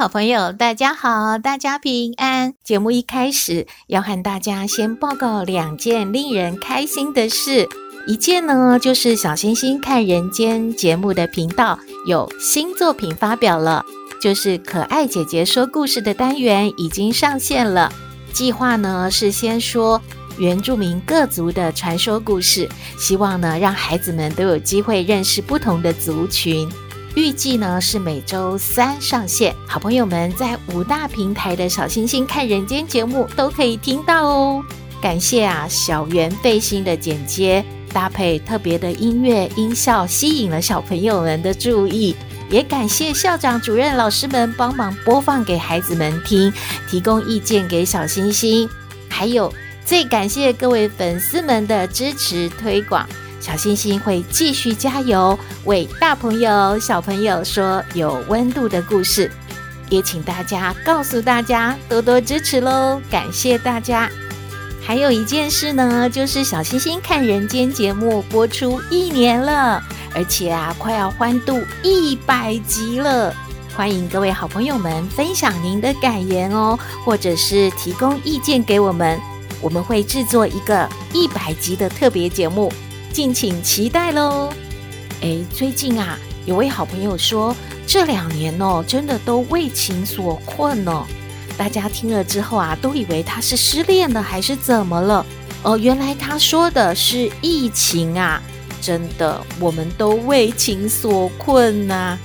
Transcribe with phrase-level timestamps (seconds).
[0.00, 2.54] 好朋友，大家好，大家平安。
[2.64, 7.68] 节目一开始要和大家先报告两件令人开心的事。
[8.06, 13.84] 一件呢，就是小星星看人间节目的频道有新作品发表了，
[14.22, 17.92] 就是可爱姐姐说故事的单元已经上线了。
[18.32, 20.00] 计划呢是先说
[20.38, 22.66] 原住民各族的传说故事，
[22.98, 26.66] 希望呢让孩子们都有机会认识不同的族群。
[27.16, 34.62] 预计呢是每周三上线，好朋友们在五大平台的小星星看人间节目都可以听到哦。
[35.02, 42.14] 感谢啊，小圆背心的剪接，搭配特别的音乐音效，吸引了小朋友们的注意。
[42.48, 46.52] 也感谢校长、主任、老师们帮忙播放给孩子们听，
[46.88, 48.68] 提供意见给小星星。
[49.08, 49.52] 还有
[49.84, 53.08] 最感谢各位粉丝们的支持推广。
[53.40, 59.30] 小星星会继续加油，为大朋友、小朋友说有温度的故事。
[59.88, 64.08] 也请大家告诉大家多多支持喽，感谢大家。
[64.82, 69.82] 还有一件事呢，就是小星星看人间节目播出一年了，
[70.14, 73.34] 而且啊，快要欢度一百集了。
[73.74, 79.18] 欢迎各位好朋友们分享您的感言哦，或者是提供意见给我们，
[79.60, 82.72] 我们会制作一个一百集的特别节目。
[83.12, 84.52] 敬请期待喽！
[85.20, 86.16] 哎，最近啊，
[86.46, 87.54] 有位好朋友说，
[87.86, 91.04] 这两年哦，真的都为情所困哦。
[91.58, 95.26] 大家听了之后啊，都以为他是失恋了还是怎么了？
[95.64, 98.40] 哦，原来他说的是疫情啊！
[98.80, 102.16] 真的，我们都为情所困呐。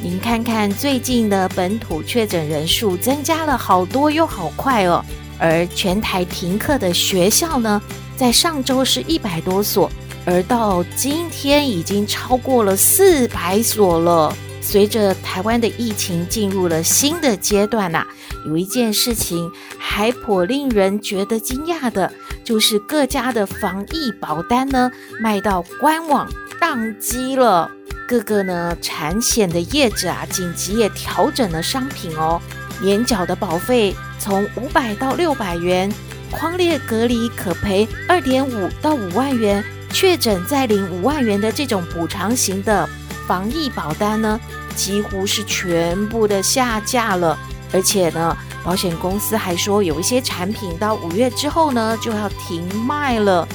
[0.00, 5.04] 您看看最近的本土确诊人数增加了好多又好快哦，
[5.38, 7.82] 而全台停课的学校呢，
[8.16, 9.90] 在上周是一百多所。
[10.26, 14.34] 而到今天已经超过了四百所了。
[14.62, 18.06] 随着台湾的疫情进入了新的阶段呐、
[18.46, 22.12] 有一件事情还颇令人觉得惊讶的，
[22.44, 27.70] 就是各家的防疫保单呢卖到官网宕机了。
[28.06, 32.40] 各个呢产险的业者啊，紧急也调整了商品哦，
[32.82, 35.90] 年缴的保费从五百到六百元，
[36.30, 39.64] 框列隔离可赔二点五到五万元。
[39.92, 42.88] 确诊再领五万元的这种补偿型的
[43.26, 44.40] 防疫保单呢，
[44.74, 47.38] 几乎是全部的下架了。
[47.72, 53.46] 而且呢，保险公司还说有一些产品到五月之后呢就要停卖了。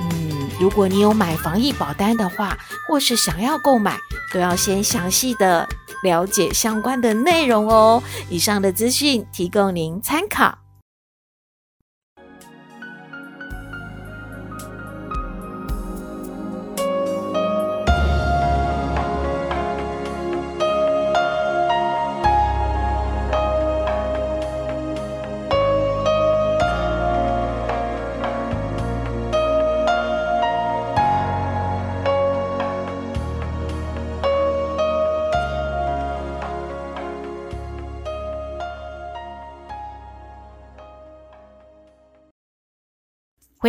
[0.00, 3.98] 嗯，如果你有买防疫保单的话，或是想要购买，
[4.32, 5.68] 都要先详细的
[6.04, 8.02] 了解相关的内容哦。
[8.28, 10.58] 以上的资讯提供您参考。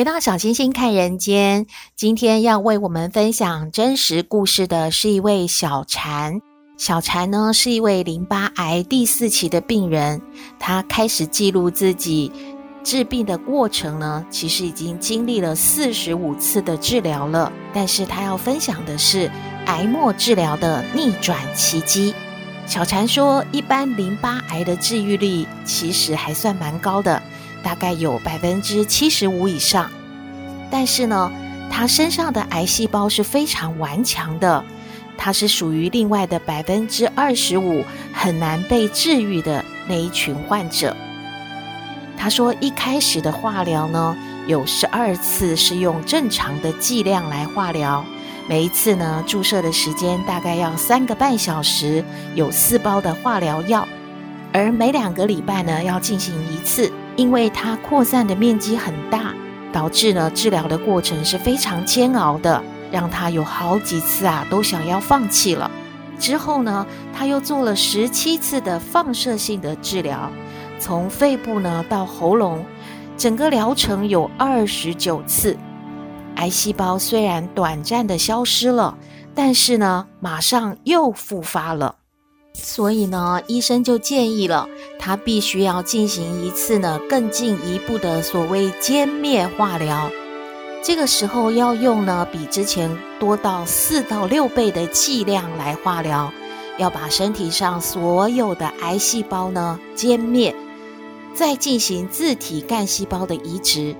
[0.02, 6.42] 回到小星星看人间，今天要为我们分享真实故事的是一位小禅。
[6.76, 10.20] 小禅呢是一位淋巴癌第四期的病人，
[10.58, 12.32] 他开始记录自己
[12.84, 17.54] 治病的过程呢，其实已经经历了四十五次的治疗了。
[17.72, 19.30] 但是他要分享的是
[19.68, 22.12] 癌末治疗的逆转奇迹。
[22.66, 27.22] 小禅说，一般淋巴癌的治愈率其实还算蛮高的。
[27.64, 29.88] 大概有百分之七十五以上，
[30.72, 31.32] 但是呢，
[31.70, 34.64] 他身上的癌细胞是非常顽强的，
[35.18, 37.84] 他是属于另外的百分之二十五
[38.14, 40.96] 很难被治愈的那一群患者。
[42.18, 44.16] 他说，一开始的化疗呢，
[44.48, 48.06] 有十二次是用正常的剂量来化疗，
[48.48, 52.04] 每一次呢，注射的时间大概要三个半小时，
[52.34, 53.88] 有四包的化疗药，
[54.54, 56.92] 而每两个礼拜呢，要进行一次。
[57.18, 59.34] 因为它扩散的面积很大，
[59.72, 65.70] 导致呢治疗的过程是非常煎熬的，让他有好几次啊都想要放弃了。
[66.20, 70.30] 之后呢，他又做了十七次的放射性的治疗，
[70.80, 72.64] 从肺部呢到喉咙，
[73.18, 75.58] 整个疗程有二十九次。
[76.36, 78.98] 癌细胞虽然短暂的消失了，
[79.34, 81.96] 但是呢，马上又复发了。
[82.54, 84.68] 所以呢，医生就建议了，
[85.00, 90.12] 他必须要进行一次呢更进一步的所谓歼灭化疗。
[90.84, 96.32] 这个时候要用呢比之前多到四到六倍的剂量来化疗，
[96.78, 100.56] 要把身体上所有的癌细胞呢歼灭，
[101.34, 103.96] 再进行自体干细胞的移植。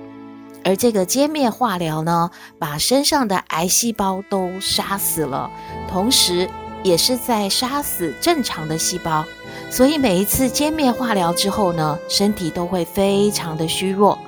[0.64, 5.50] 而这个歼灭化疗呢，把身上的癌细胞都杀死了，
[5.88, 6.48] 同时
[6.82, 9.24] 也是在杀死正常的细胞。
[9.70, 14.18] 所以每一次歼灭化疗之后呢，身体都会非常的虚弱。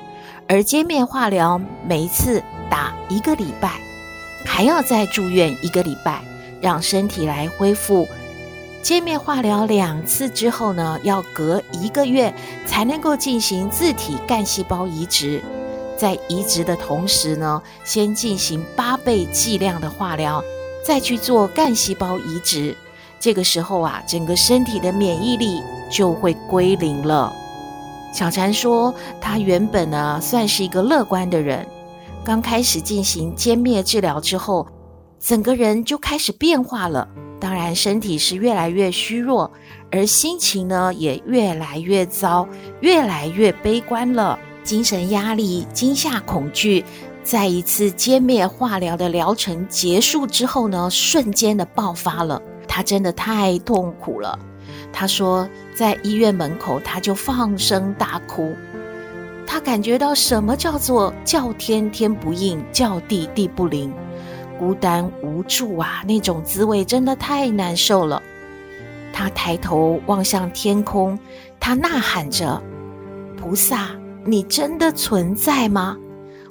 [0.47, 3.81] 而歼灭化疗每一次打一个礼拜，
[4.45, 6.23] 还要再住院一个礼拜，
[6.61, 8.07] 让身体来恢复。
[8.83, 12.33] 歼灭化疗两次之后呢，要隔一个月
[12.67, 15.43] 才能够进行自体干细胞移植。
[15.97, 20.45] 在移植的同时呢，先进行八倍剂量的化疗，
[20.85, 22.77] 再去做干细胞移植。
[23.19, 27.33] 这个时候啊，整个身体的免疫力就会归零了。
[28.13, 31.67] 小婵说，她原本呢算是一个乐观的人，
[32.23, 34.67] 刚开始进行歼灭治疗之后，
[35.19, 37.09] 整个人就开始变化了。
[37.41, 39.51] 当然，身体是越来越虚弱，
[39.91, 42.47] 而心情呢也越来越糟，
[42.81, 44.39] 越来越悲观了。
[44.63, 46.83] 精神压力、惊吓、恐惧，
[47.25, 52.41] 在一次歼灭化疗的疗程结束之后呢，瞬间的爆发了。
[52.69, 54.39] 他真的太痛苦了。
[54.93, 58.55] 他说，在医院门口，他就放声大哭。
[59.47, 63.93] 他感觉到什么叫做叫天天不应，叫地地不灵，
[64.59, 66.03] 孤单无助啊！
[66.07, 68.23] 那种滋味真的太难受了。
[69.13, 71.19] 他抬头望向天空，
[71.59, 72.63] 他呐喊着
[73.41, 73.91] ：“菩萨。”
[74.27, 75.99] 你真的存在吗？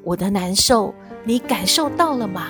[0.03, 2.47] 我的难受，你感受到了吗？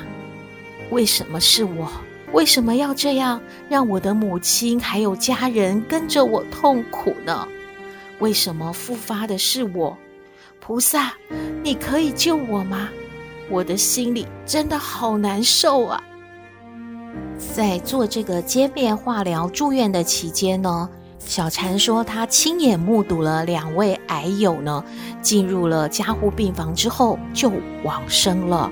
[0.90, 1.88] 为什么是我？
[2.32, 3.40] 为什么要这样
[3.70, 7.48] 让我的母亲还有家人跟着我痛苦呢？
[8.20, 9.96] 为什么复发的是我？
[10.60, 11.14] 菩萨，
[11.62, 12.90] 你可以救我吗？
[13.50, 16.04] 我的心里真的好难受啊！
[17.38, 20.90] 在做这个歼灭化疗住院的期间呢，
[21.26, 24.84] 小婵说，她亲眼目睹了两位癌友呢，
[25.22, 27.52] 进入了加护病房之后就
[27.84, 28.72] 往生了，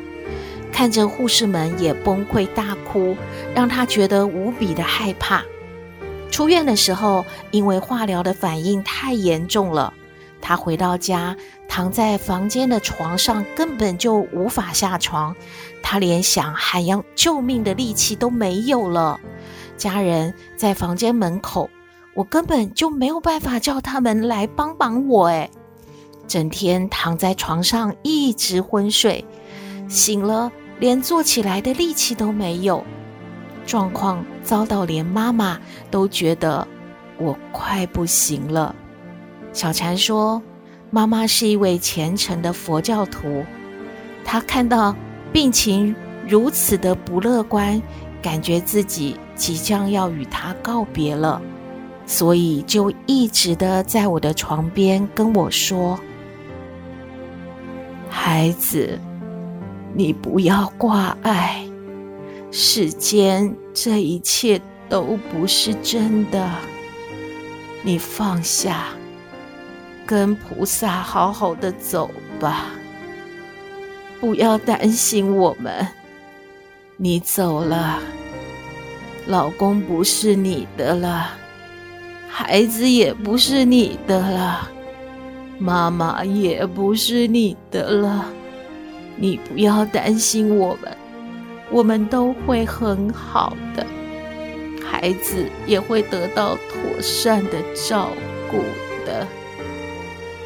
[0.72, 3.16] 看着护士们也崩溃大哭，
[3.56, 5.44] 让她觉得无比的害怕。
[6.30, 9.92] 出院的时候，因为化疗的反应太严重了，
[10.40, 11.36] 她回到家，
[11.68, 15.36] 躺在房间的床上，根本就无法下床，
[15.82, 19.20] 她连想喊要救命的力气都没有了。
[19.78, 21.70] 家人在房间门口。
[22.14, 25.50] 我根本就没有办法叫他们来帮帮我，哎，
[26.28, 29.24] 整天躺在床上一直昏睡，
[29.88, 32.84] 醒了连坐起来的力气都没有，
[33.66, 35.60] 状况糟到连妈妈
[35.90, 36.68] 都觉得
[37.18, 38.76] 我快不行了。
[39.54, 40.42] 小婵说，
[40.90, 43.46] 妈妈是一位虔诚的佛教徒，
[44.26, 44.94] 她看到
[45.32, 45.96] 病情
[46.28, 47.82] 如此的不乐观，
[48.22, 51.42] 感觉自己即将要与她告别了。
[52.12, 55.98] 所以就一直的在我的床边跟我说
[58.12, 59.00] ：“孩子，
[59.94, 61.66] 你不要挂碍，
[62.52, 66.52] 世间这一切都不是真的，
[67.82, 68.88] 你放下，
[70.06, 72.66] 跟菩萨好好的走吧，
[74.20, 75.88] 不要担心我们。
[76.98, 78.00] 你走了，
[79.28, 81.36] 老公不是你的了。”
[82.34, 84.72] 孩子也不是你的了，
[85.60, 88.26] 妈妈也不是你的了，
[89.18, 90.98] 你不要担心我们，
[91.70, 93.86] 我们都会很好的，
[94.82, 98.10] 孩子也会得到妥善的照
[98.50, 98.58] 顾
[99.06, 99.28] 的，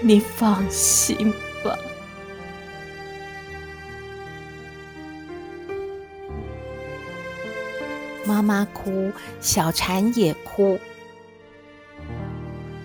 [0.02, 1.32] 你放心
[1.64, 1.78] 吧。
[8.26, 10.80] 妈妈哭，小婵也哭。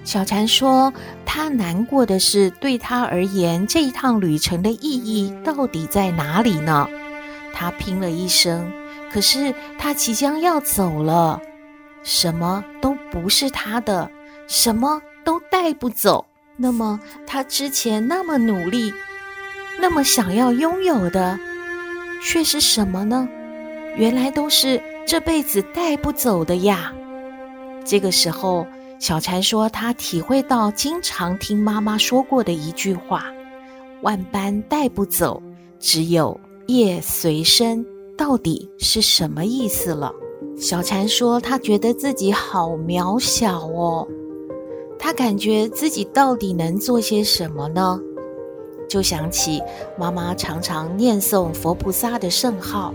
[0.03, 0.93] 小婵说
[1.27, 6.89] ：“她难过的是，对她而言，这一趟旅程的意义到底在哪里呢？
[7.53, 8.71] 她拼了一生，
[9.13, 11.41] 可是她即将要走了，
[12.03, 14.11] 什么都不是她的，
[14.49, 16.25] 什么都带不走。
[16.57, 18.93] 那么，她之前那么努力，
[19.79, 21.39] 那么想要拥有的，
[22.23, 23.29] 却是什么呢？
[23.97, 26.93] 原来都是这辈子带不走的呀。
[27.85, 28.67] 这个时候，
[29.01, 33.25] 小婵说，他体会到经常听妈妈说过的一句话
[34.03, 35.43] ：“万般带不走，
[35.79, 40.13] 只有业随身。”到底是什么意思了？
[40.59, 44.07] 小禅说，他觉得自己好渺小哦，
[44.99, 47.99] 他感觉自己到底能做些什么呢？
[48.87, 49.63] 就想起
[49.99, 52.93] 妈妈常常念诵佛菩萨的圣号，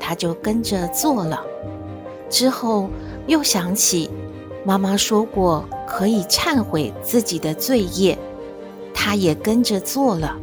[0.00, 1.44] 他就跟着做了。
[2.28, 2.90] 之后
[3.28, 4.10] 又想起
[4.66, 8.18] 妈妈说过可以忏悔自己的罪业，
[8.94, 10.34] 她也跟着做了。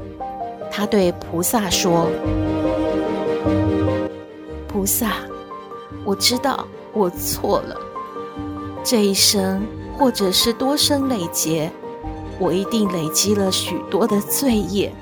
[0.72, 2.08] 她对菩萨说。
[4.68, 5.16] 菩萨，
[6.06, 7.76] 我知道我错了。
[8.84, 9.66] 这一生，
[9.98, 11.72] 或者是多生累劫，
[12.40, 14.94] 我一定累积了许多的罪业。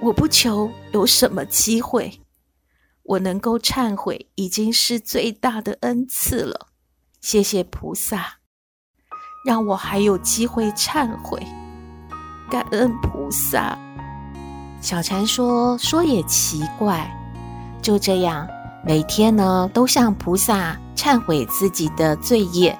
[0.00, 2.20] 我不求有什么机会，
[3.02, 6.68] 我能够忏悔，已经是最大的恩赐了。
[7.24, 8.34] 谢谢菩萨，
[9.46, 11.42] 让我还有机会忏悔。
[12.50, 13.78] 感恩菩萨。
[14.78, 17.10] 小禅说：“说也奇怪，
[17.80, 18.46] 就这样。”
[18.84, 22.78] 每天呢，都向菩萨忏悔自己的罪业。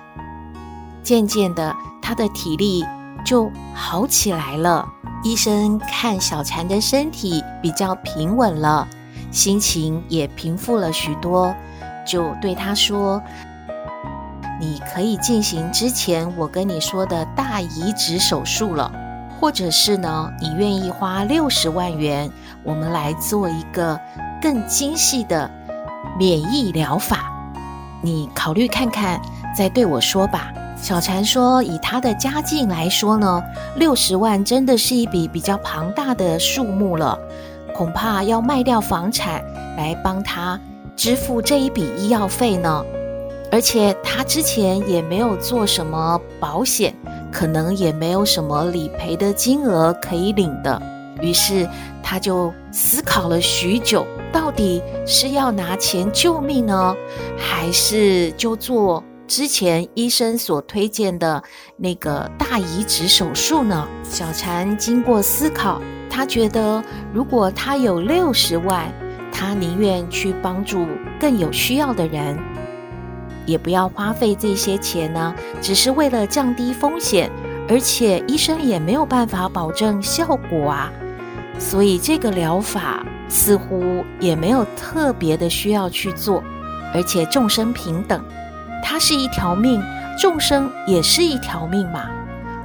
[1.02, 2.84] 渐渐的，他的体力
[3.24, 4.86] 就好起来了。
[5.22, 8.86] 医生看小禅的身体比较平稳了，
[9.30, 11.54] 心情也平复了许多，
[12.06, 13.22] 就对他说
[14.64, 18.90] ：“你可以进行之前我跟你说的大移植手术了，
[19.38, 22.30] 或者是呢，你愿意花六十万元，
[22.62, 24.00] 我们来做一个
[24.40, 25.50] 更精细的。”
[26.16, 27.30] 免疫疗法，
[28.00, 29.21] 你考虑看看，
[29.54, 30.50] 再对我说吧。
[30.76, 33.42] 小婵说：“以她的家境来说呢，
[33.76, 37.18] 六十万真的是一笔比较庞大的数目了，
[37.75, 39.42] 恐怕要卖掉房产
[39.76, 40.59] 来帮她
[40.97, 42.85] 支付这一笔医药费呢。
[43.54, 46.92] 而且他之前也没有做什么保险，
[47.32, 50.82] 可能也没有什么理赔的金额可以领的。
[51.20, 51.64] 于是
[52.02, 56.96] 他就思考了许久。”到底是要拿钱救命呢，
[57.38, 61.40] 还是就做之前医生所推荐的
[61.76, 63.87] 那个大移植手术呢？
[64.02, 65.80] 小婵经过思考，
[66.11, 66.82] 她觉得
[67.12, 68.92] 如果她有六十万，
[69.30, 70.84] 她宁愿去帮助
[71.20, 72.37] 更有需要的人，
[73.46, 77.30] 也不要花费这些钱呢，只是为了降低风险，
[77.68, 80.92] 而且医生也没有办法保证效果啊。
[81.58, 83.04] 所以这个疗法。
[83.26, 86.44] 似乎也没有特别的需要去做，
[86.92, 88.22] 而且众生平等，
[88.84, 89.82] 它是一条命，
[90.20, 92.02] 众生也是一条命嘛。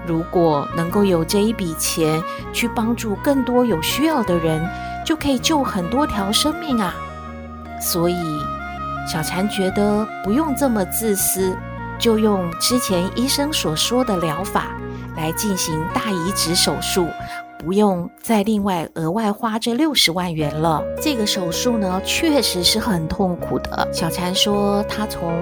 [0.06, 2.22] 如果能够有这一笔钱
[2.52, 4.62] 去帮助更多有需要的人，
[5.06, 6.94] 就可以救很多条生命啊。
[7.82, 8.16] 所以
[9.12, 11.58] 小婵觉得不用这么自私，
[11.98, 14.68] 就用之前医生所说的疗法
[15.18, 17.08] 来进行大移植手术。
[17.58, 20.84] 不用再另外额外花这六十万元了。
[21.02, 23.90] 这个手术呢，确实是很痛苦的。
[23.92, 25.34] 小婵说，她从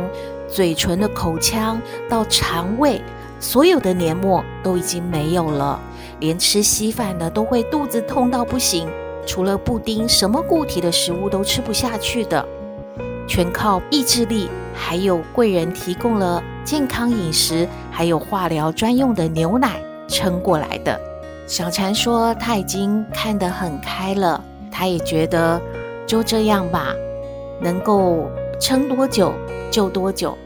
[0.48, 3.02] 嘴唇的口腔到肠胃，
[3.38, 5.78] 所有的黏膜都已经没有了，
[6.22, 8.90] 连吃稀饭呢都会肚子痛到不行。
[9.28, 12.48] 除了布丁，什么固体的食物都吃不下去的，
[13.28, 21.00] 全靠意志力，还有贵人提供了健康饮食，还有化疗专用的牛奶撑过来的。
[21.46, 25.62] 小婵说：“她已经看得很开了，她也觉得
[26.06, 26.94] 就这样吧，
[27.62, 28.30] 能够
[28.60, 29.34] 撑多久
[29.70, 30.38] 就多久。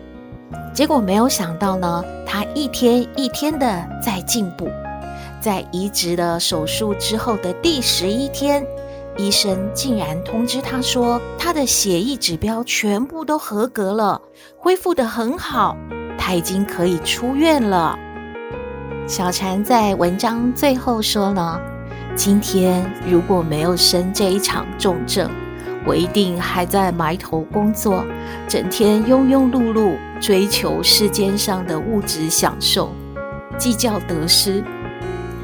[0.73, 4.69] 结果没有想到呢，她一天一天的在进步。
[5.39, 8.63] 在移植了手术之后的第十一天，
[9.17, 14.21] 医生竟然通知他说，他的血液指标全部都合格了，
[14.57, 15.75] 恢复得很好，
[16.17, 17.97] 他已经可以出院了。”
[19.07, 21.59] 小婵在文章最后说呢
[22.15, 25.29] ：“今天如果没有生这一场重症，
[25.85, 28.05] 我一定还在埋头工作，
[28.47, 32.93] 整天庸庸碌碌，追求世间上的物质享受，
[33.57, 34.63] 计较得失，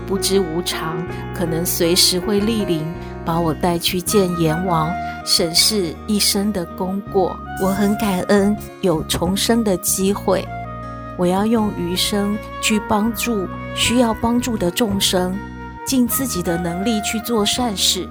[0.05, 1.05] 不知无常，
[1.35, 2.85] 可能随时会莅临，
[3.27, 4.89] 把我带去见阎王，
[5.25, 7.37] 审视一生的功过。
[7.61, 10.47] 我很感恩有重生的机会。”
[11.19, 15.35] 我要用余生去帮助需要帮助的众生，
[15.85, 18.07] 尽自己的能力去做善事。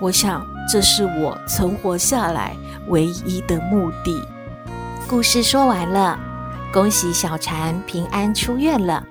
[0.00, 2.54] 我想，这是我存活下来
[2.88, 4.20] 唯一的目的。
[5.08, 6.18] 故事说完了，
[6.72, 9.06] 恭喜小婵平安出院了，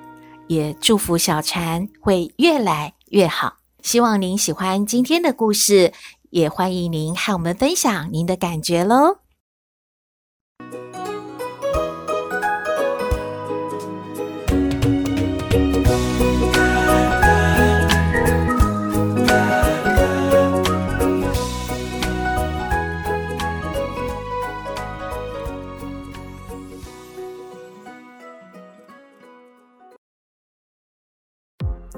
[0.48, 3.65] 也祝福小婵会越来越好。
[3.86, 5.94] 希望您喜欢今天的故事，
[6.32, 9.25] 也欢迎您和我们分享您的感觉喽。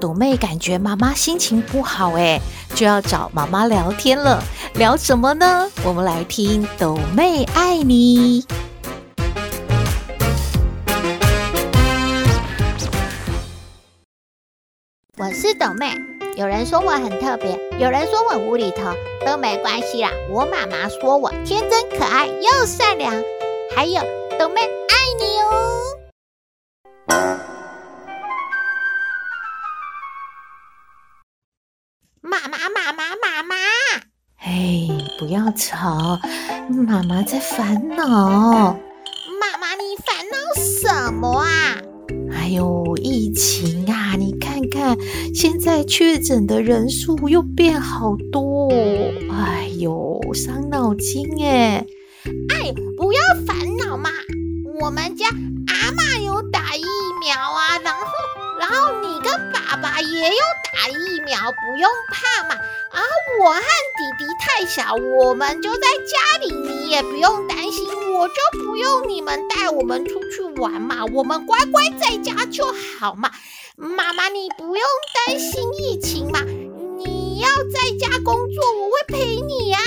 [0.00, 2.40] 斗妹感觉妈妈心情不好，哎，
[2.74, 4.42] 就要找妈妈聊天了。
[4.74, 5.68] 聊什么呢？
[5.84, 8.44] 我们来听斗妹爱你。
[15.16, 15.92] 我是斗妹，
[16.36, 18.94] 有人说我很特别，有人说我无厘头，
[19.26, 20.12] 都没关系啦。
[20.30, 23.12] 我妈妈说我天真可爱又善良，
[23.74, 24.00] 还有
[24.38, 25.82] 斗妹爱你哦。
[35.58, 36.20] 吵，
[36.86, 38.06] 妈妈在烦恼。
[39.40, 41.76] 妈妈，你烦恼什么啊？
[42.32, 44.14] 哎呦，疫情啊！
[44.16, 44.96] 你看看，
[45.34, 48.70] 现在确诊的人数又变好多，
[49.30, 51.84] 哎呦，伤脑筋哎！
[52.50, 54.10] 哎，不要烦恼嘛，
[54.80, 56.84] 我们家阿嬷有打疫
[57.20, 58.06] 苗啊，然后，
[58.58, 62.54] 然后你跟爸爸也有打疫苗，不用怕嘛。
[62.54, 63.00] 啊，
[63.40, 68.34] 我和弟弟太小，我们就在家里，你也不用担心，我就
[68.64, 72.66] 不用你们带我们出去玩嘛，我们乖乖在家就
[72.98, 73.30] 好嘛。
[73.76, 74.84] 妈妈，你不用
[75.26, 76.42] 担心疫情嘛，
[76.96, 79.78] 你要在家工作，我会陪你呀。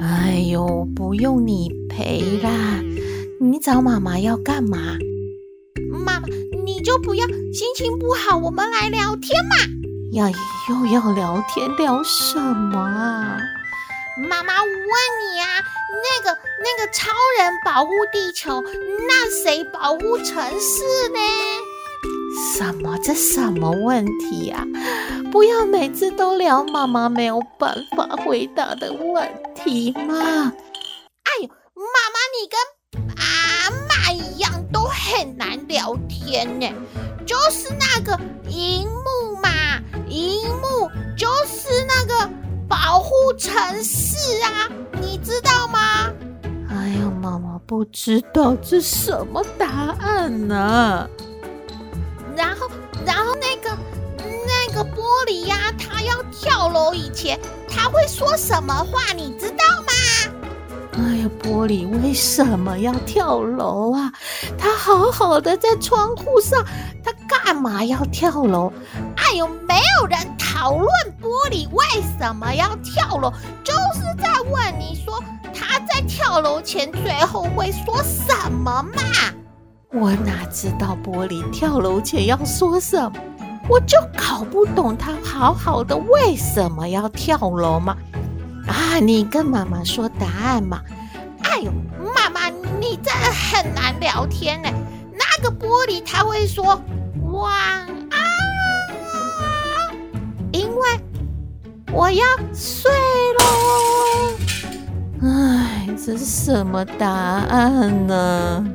[0.00, 2.80] 哎呦，不用你陪啦，
[3.38, 4.96] 你找妈妈要干嘛？
[5.90, 6.41] 妈妈，你
[6.82, 9.56] 就不要心情不好，我们来聊天嘛。
[10.12, 10.30] 呀，
[10.68, 13.38] 又要聊天聊什么啊？
[14.28, 15.64] 妈妈，我问你啊，
[16.02, 18.62] 那个那个超人保护地球，
[19.08, 21.18] 那谁保护城市呢？
[22.54, 22.98] 什么？
[23.02, 24.66] 这什么问题呀？
[25.30, 30.52] 不要每次都聊妈妈没有办法回答的问题嘛！
[31.22, 32.58] 哎呦，妈妈，你跟
[34.72, 36.66] 都很难聊天呢，
[37.26, 39.50] 就是那个荧幕嘛。
[40.08, 42.30] 荧幕就是那个
[42.68, 44.68] 保护城市啊，
[45.00, 46.10] 你知道吗？
[46.68, 51.08] 哎呀，妈妈不知道这什么答案呢、啊。
[52.36, 52.68] 然后，
[53.06, 53.76] 然后那个
[54.24, 59.12] 那个玻璃呀、啊，它要跳楼以前，他会说什么话？
[59.14, 59.92] 你知道吗？
[60.94, 64.12] 哎呀，玻璃为什么要跳楼啊？
[64.82, 66.60] 好好的在窗户上，
[67.04, 68.72] 他干嘛要跳楼？
[69.14, 70.88] 哎呦，没有人讨论
[71.20, 71.84] 玻璃为
[72.18, 75.22] 什么要跳楼，就是在问你说
[75.54, 79.02] 他在跳楼前最后会说什么嘛？
[79.92, 83.12] 我哪知道玻璃跳楼前要说什么？
[83.68, 87.96] 我就搞不懂他好好的为什么要跳楼嘛？
[88.66, 90.80] 啊，你跟妈妈说答案嘛？
[91.44, 91.70] 哎呦，
[92.14, 92.21] 妈，
[92.82, 94.68] 你真的很难聊天呢。
[95.12, 96.82] 那个玻璃它会说
[97.30, 97.54] 晚
[98.10, 98.20] 安
[100.50, 101.00] 因为。
[101.94, 102.90] 我要睡
[103.38, 103.44] 喽！
[105.22, 108.66] 唉，这是什么答案呢？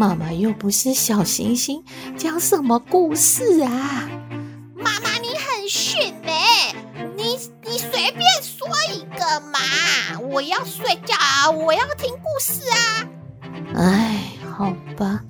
[0.00, 1.84] 妈妈又不是小星星，
[2.16, 4.08] 讲什么故事啊？
[4.74, 6.32] 妈妈，你很逊呢，
[7.18, 7.38] 你
[7.70, 9.58] 你随便说一个嘛！
[10.30, 13.06] 我要睡觉啊，我要听故事啊！
[13.76, 15.20] 哎，好吧。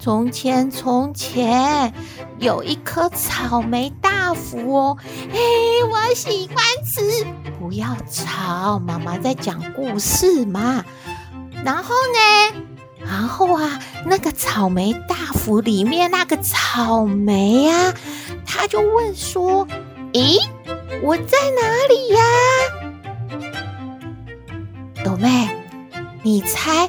[0.00, 1.94] 从前从前
[2.40, 4.98] 有一棵草莓大福哦，
[5.30, 5.38] 嘿，
[5.84, 7.24] 我喜欢吃。
[7.60, 10.84] 不要吵，妈妈在讲故事嘛。
[11.64, 12.64] 然后呢？
[13.04, 17.94] 然后啊，那个草莓大福里面那个草莓呀、啊。
[18.46, 19.66] 他就问说
[20.12, 20.38] ：“咦，
[21.02, 22.22] 我在哪里呀？”
[25.04, 25.48] 豆妹，
[26.22, 26.88] 你猜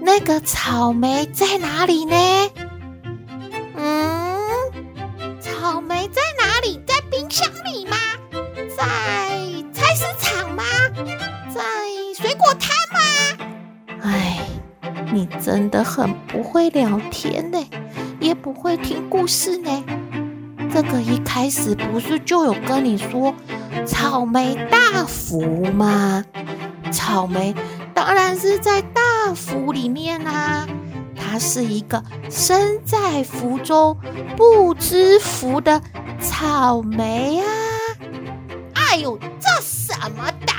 [0.00, 2.16] 那个草莓在哪里呢？
[15.40, 17.58] 真的很不会聊天呢，
[18.20, 19.84] 也不会听故事呢。
[20.72, 23.32] 这个一开始不是就有跟你说
[23.86, 26.24] 草莓大福吗？
[26.90, 27.54] 草莓
[27.92, 29.00] 当然是在大
[29.34, 30.66] 福里面啦，
[31.14, 33.96] 它是一个身在福中
[34.36, 35.80] 不知福的
[36.20, 37.46] 草莓啊！
[38.74, 40.54] 哎呦，这什么答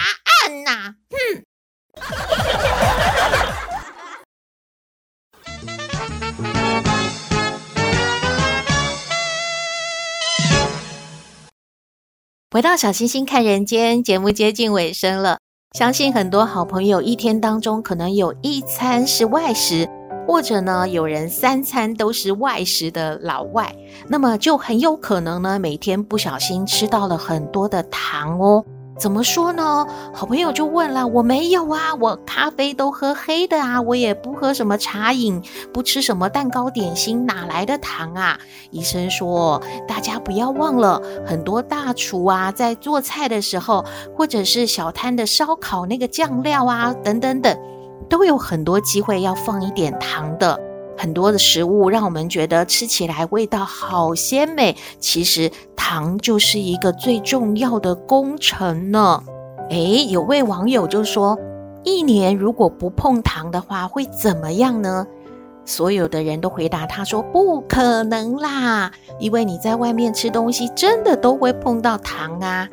[12.52, 15.40] 回到小星星看人间节目接近尾声了，
[15.78, 19.90] 相信很多好朋友一天当中可能有一餐是外食，
[20.28, 23.76] 或者呢有人三餐都是外食的老外，
[24.08, 28.64] 那么就很有可能呢每天不小心吃到了很多的糖哦。
[28.98, 29.86] 怎么说呢？
[30.14, 35.42] 好朋友就问了，我没有啊，我咖啡都喝黑的啊，我也不喝什么茶饮，
[35.74, 38.40] 不吃什么蛋糕点心，哪来的糖啊？
[38.72, 43.84] 医生说，大家不要忘了，很多大厨啊，在做菜的时候，
[44.16, 47.58] 或者是小摊的烧烤那个酱料啊，等等等，
[48.10, 50.58] 都有很多机会要放一点糖的。
[50.98, 59.24] 很多的食物让我们觉得吃起来味道好鲜美，其实糖就是一个最重要的工程呢。
[59.70, 61.38] 诶，有位网友就说，
[61.84, 65.06] 一年如果不碰糖的话，会怎么样呢？
[65.66, 72.70] 所有的人都回答他说，不可能啦，因为你在外面吃东西真的都会碰到糖啊。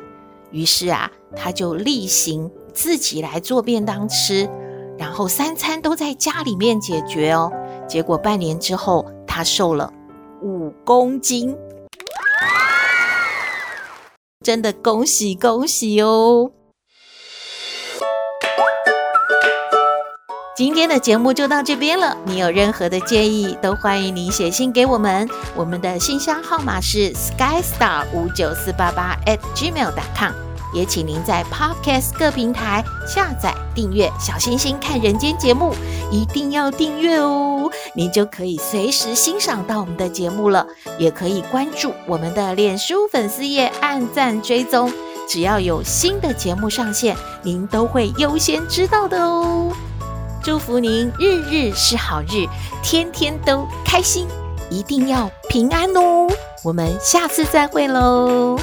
[0.51, 4.47] 于是啊，他就例行自己来做便当吃，
[4.95, 7.51] 然后三餐都在家里面解决哦。
[7.87, 9.91] 结果半年之后，他瘦了
[10.41, 11.55] 五公斤，
[14.43, 16.51] 真的恭喜恭喜哦！
[20.55, 22.15] 今天的节目就到这边了。
[22.25, 25.27] 你有任何的建议，都欢迎你写信给我们。
[25.55, 30.52] 我们的信箱号码是 skystar 五九四八八 at gmail.com。
[30.73, 35.73] 也请您在 Podcast 各平台下载订阅《小星星看人间》节目，
[36.11, 40.65] 一定要订阅哦，您就可以随时欣赏到我们的节目了。
[40.97, 44.91] 也可以关注我们的脸书粉丝页，按赞追踪，
[45.27, 49.71] 只要有新的节目上线，您都会优先知道的哦。
[50.43, 52.45] 祝福您日日是好日，
[52.83, 54.27] 天天都开心，
[54.69, 56.27] 一定要平安哦。
[56.63, 58.57] 我们下次再会喽。